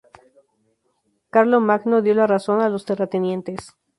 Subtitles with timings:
[1.29, 3.75] Carlomagno dio la razón a los terratenientes.